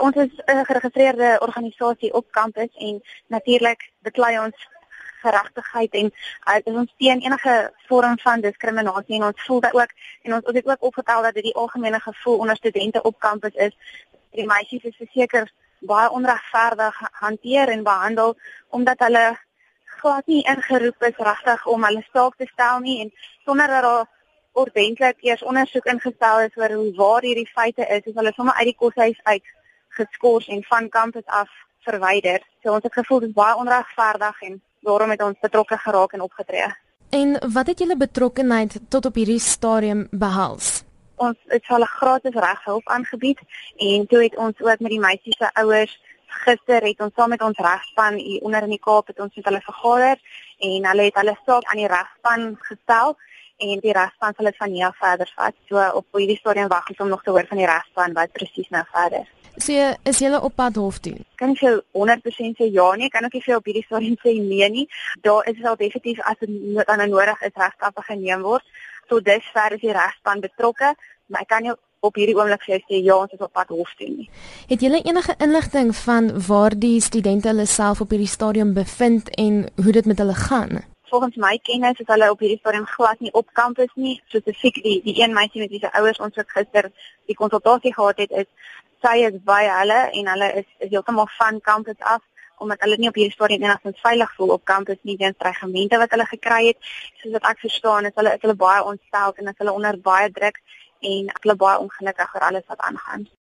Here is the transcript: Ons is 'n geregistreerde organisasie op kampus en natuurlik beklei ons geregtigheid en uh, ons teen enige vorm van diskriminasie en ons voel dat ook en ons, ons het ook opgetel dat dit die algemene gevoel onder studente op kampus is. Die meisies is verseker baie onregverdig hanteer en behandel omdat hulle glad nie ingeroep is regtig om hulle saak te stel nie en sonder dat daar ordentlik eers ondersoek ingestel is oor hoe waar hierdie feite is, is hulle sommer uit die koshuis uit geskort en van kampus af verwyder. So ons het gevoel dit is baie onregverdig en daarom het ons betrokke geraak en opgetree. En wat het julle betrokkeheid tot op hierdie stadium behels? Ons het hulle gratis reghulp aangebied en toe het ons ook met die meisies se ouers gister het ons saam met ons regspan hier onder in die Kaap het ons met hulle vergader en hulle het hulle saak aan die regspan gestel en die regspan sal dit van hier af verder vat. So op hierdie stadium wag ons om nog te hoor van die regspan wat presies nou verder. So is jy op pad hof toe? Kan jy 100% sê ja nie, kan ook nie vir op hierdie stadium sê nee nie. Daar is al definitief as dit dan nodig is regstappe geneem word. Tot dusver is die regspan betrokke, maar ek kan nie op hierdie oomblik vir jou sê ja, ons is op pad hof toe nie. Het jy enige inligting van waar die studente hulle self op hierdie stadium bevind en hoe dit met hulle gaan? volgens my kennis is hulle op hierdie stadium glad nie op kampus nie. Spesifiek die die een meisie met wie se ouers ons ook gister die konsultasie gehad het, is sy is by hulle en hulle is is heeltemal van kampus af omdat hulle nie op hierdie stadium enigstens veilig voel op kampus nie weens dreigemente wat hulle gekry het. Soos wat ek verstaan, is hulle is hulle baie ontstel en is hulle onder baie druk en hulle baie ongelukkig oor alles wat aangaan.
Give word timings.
Ons 0.00 0.16
is 0.16 0.32
'n 0.46 0.64
geregistreerde 0.64 1.38
organisasie 1.40 2.12
op 2.12 2.26
kampus 2.30 2.72
en 2.88 3.02
natuurlik 3.26 3.90
beklei 3.98 4.38
ons 4.38 4.68
geregtigheid 5.22 5.92
en 6.00 6.12
uh, 6.48 6.74
ons 6.80 6.94
teen 6.96 7.20
enige 7.20 7.72
vorm 7.88 8.18
van 8.18 8.40
diskriminasie 8.40 9.14
en 9.18 9.26
ons 9.28 9.44
voel 9.46 9.60
dat 9.60 9.74
ook 9.74 9.92
en 10.22 10.34
ons, 10.34 10.44
ons 10.44 10.56
het 10.56 10.66
ook 10.66 10.86
opgetel 10.88 11.22
dat 11.22 11.34
dit 11.34 11.42
die 11.42 11.54
algemene 11.54 12.00
gevoel 12.00 12.38
onder 12.38 12.56
studente 12.56 13.02
op 13.02 13.18
kampus 13.18 13.54
is. 13.54 13.76
Die 14.30 14.46
meisies 14.46 14.82
is 14.82 14.96
verseker 14.96 15.52
baie 15.92 16.10
onregverdig 16.10 17.00
hanteer 17.12 17.68
en 17.68 17.82
behandel 17.82 18.36
omdat 18.68 18.98
hulle 18.98 19.38
glad 19.84 20.26
nie 20.26 20.42
ingeroep 20.54 21.02
is 21.02 21.16
regtig 21.16 21.66
om 21.66 21.84
hulle 21.84 22.04
saak 22.12 22.36
te 22.36 22.48
stel 22.52 22.80
nie 22.80 23.00
en 23.04 23.12
sonder 23.44 23.66
dat 23.66 23.82
daar 23.82 24.08
ordentlik 24.52 25.16
eers 25.20 25.42
ondersoek 25.42 25.86
ingestel 25.92 26.40
is 26.48 26.56
oor 26.56 26.72
hoe 26.72 26.92
waar 26.96 27.22
hierdie 27.22 27.50
feite 27.52 27.86
is, 27.86 28.04
is 28.04 28.14
hulle 28.14 28.32
sommer 28.32 28.54
uit 28.54 28.72
die 28.72 28.80
koshuis 28.82 29.20
uit 29.22 29.44
geskort 30.00 30.48
en 30.48 30.62
van 30.68 30.88
kampus 30.88 31.26
af 31.26 31.48
verwyder. 31.86 32.42
So 32.62 32.74
ons 32.76 32.86
het 32.86 32.98
gevoel 33.00 33.24
dit 33.24 33.32
is 33.32 33.38
baie 33.38 33.56
onregverdig 33.56 34.42
en 34.48 34.60
daarom 34.86 35.10
het 35.10 35.22
ons 35.22 35.40
betrokke 35.40 35.78
geraak 35.78 36.12
en 36.12 36.26
opgetree. 36.28 36.68
En 37.10 37.34
wat 37.52 37.66
het 37.66 37.78
julle 37.78 37.96
betrokkeheid 37.96 38.78
tot 38.88 39.06
op 39.06 39.14
hierdie 39.18 39.40
stadium 39.42 40.06
behels? 40.10 40.84
Ons 41.20 41.36
het 41.52 41.66
hulle 41.68 41.86
gratis 41.86 42.36
reghulp 42.44 42.86
aangebied 42.88 43.40
en 43.76 44.06
toe 44.06 44.22
het 44.22 44.36
ons 44.36 44.60
ook 44.60 44.78
met 44.78 44.94
die 44.94 45.00
meisies 45.00 45.36
se 45.36 45.50
ouers 45.62 45.98
gister 46.44 46.86
het 46.86 47.00
ons 47.02 47.14
saam 47.14 47.34
met 47.34 47.42
ons 47.42 47.58
regspan 47.58 48.14
hier 48.14 48.42
onder 48.46 48.62
in 48.62 48.76
die 48.76 48.82
Kaap 48.82 49.10
het 49.10 49.20
ons 49.20 49.34
met 49.34 49.48
hulle 49.50 49.62
vergader 49.66 50.22
en 50.60 50.86
hulle 50.90 51.08
het 51.08 51.18
hulle 51.20 51.36
saak 51.46 51.66
aan 51.70 51.82
die 51.82 51.90
regspan 51.90 52.46
gestel 52.68 53.16
en 53.60 53.82
die 53.84 53.92
regspan 53.96 54.36
sal 54.36 54.48
dit 54.48 54.56
van 54.56 54.72
hier 54.76 54.86
af 54.88 54.96
verder 55.00 55.32
vat. 55.36 55.56
So 55.68 55.82
op 56.00 56.20
hierdie 56.20 56.38
stadium 56.38 56.70
wag 56.72 56.88
ons 56.92 57.04
om 57.04 57.12
nog 57.12 57.22
te 57.22 57.34
hoor 57.34 57.46
van 57.48 57.60
die 57.60 57.68
regspan 57.68 58.16
wat 58.16 58.32
presies 58.32 58.70
nou 58.74 58.84
verder. 58.92 59.28
So 59.60 59.74
is 60.08 60.20
jy 60.22 60.30
op 60.38 60.54
pad 60.56 60.78
hof 60.80 61.00
toe? 61.04 61.16
Kan 61.40 61.56
jy 61.58 61.72
100% 61.96 62.60
sê 62.60 62.70
ja 62.70 62.86
nie, 62.96 63.10
kan 63.12 63.26
ook 63.26 63.36
nie 63.36 63.44
vir 63.44 63.58
op 63.58 63.68
hierdie 63.68 63.84
stadium 63.84 64.16
sê 64.22 64.36
nee 64.38 64.70
nie. 64.70 64.86
Daar 65.26 65.48
is 65.50 65.60
al 65.64 65.76
definitief 65.76 66.22
as 66.24 66.38
dit 66.40 66.86
dan 66.86 67.04
nodig 67.10 67.42
is 67.48 67.56
regstappe 67.56 68.04
geneem 68.08 68.46
word. 68.46 68.64
Tot 69.10 69.24
dusver 69.26 69.76
is 69.76 69.82
die 69.82 69.96
regspan 69.96 70.40
betrokke, 70.40 70.94
maar 71.26 71.44
ek 71.44 71.50
kan 71.50 71.66
nie 71.66 71.74
op 72.00 72.14
hierdie 72.16 72.36
oomblik 72.36 72.62
vir 72.64 72.74
jou 72.74 72.82
sê 72.86 73.02
ja, 73.04 73.16
ons 73.16 73.32
is 73.32 73.42
op 73.44 73.52
pad 73.52 73.68
hof 73.68 73.90
toe 73.98 74.08
nie. 74.08 74.28
Het 74.70 74.82
jy 74.82 75.02
enige 75.04 75.34
inligting 75.38 75.92
van 76.04 76.30
waar 76.46 76.76
die 76.76 77.00
studente 77.00 77.48
hulle 77.48 77.66
self 77.66 78.00
op 78.00 78.14
hierdie 78.14 78.30
stadium 78.30 78.72
bevind 78.74 79.28
en 79.36 79.66
hoe 79.82 79.92
dit 79.92 80.06
met 80.06 80.18
hulle 80.18 80.34
gaan? 80.34 80.80
volgens 81.10 81.36
my 81.36 81.58
kennis 81.58 81.98
is 81.98 82.06
hulle 82.06 82.30
op 82.30 82.42
hierdie 82.42 82.58
stadium 82.58 82.86
glad 82.86 83.20
nie 83.20 83.32
op 83.40 83.48
kampus 83.60 83.90
nie. 83.94 84.16
Spesifiek 84.30 84.78
die 84.84 84.98
die 85.06 85.16
een 85.18 85.34
meisie 85.34 85.62
met 85.62 85.72
wie 85.74 85.80
se 85.82 85.90
ouers 85.98 86.20
ons 86.26 86.38
ook 86.38 86.52
gister 86.56 86.90
die 87.30 87.38
konsultasie 87.42 87.94
gehad 87.94 88.22
het, 88.22 88.34
is 88.42 88.76
sy 89.04 89.16
is 89.28 89.38
by 89.52 89.62
hulle 89.66 90.00
en 90.20 90.30
hulle 90.34 90.50
is 90.62 90.68
is 90.78 90.92
heeltemal 90.94 91.30
van 91.38 91.60
kampus 91.70 91.98
af 92.14 92.22
omdat 92.62 92.82
hulle 92.84 92.98
nie 93.00 93.08
op 93.08 93.16
hierdie 93.16 93.34
stadium 93.34 93.62
enigstens 93.64 94.00
veilig 94.04 94.34
voel 94.36 94.50
op 94.56 94.64
kampus 94.68 94.98
nie 95.08 95.16
weens 95.20 95.38
dreigemente 95.38 95.98
wat 96.02 96.14
hulle 96.14 96.26
gekry 96.32 96.60
het. 96.66 96.90
Soos 97.22 97.32
wat 97.38 97.48
ek 97.52 97.62
verstaan, 97.64 98.08
is 98.10 98.18
hulle 98.20 98.34
is 98.36 98.44
hulle 98.44 98.58
baie 98.64 98.84
ontstel 98.92 99.34
en 99.36 99.52
is 99.52 99.62
hulle 99.62 99.76
onder 99.78 100.00
baie 100.10 100.30
druk 100.38 100.60
en 101.00 101.32
hulle 101.40 101.56
baie 101.56 101.78
ongelukkig 101.78 102.34
oor 102.34 102.46
alles 102.48 102.66
wat 102.66 102.80
aangaan. 102.88 103.28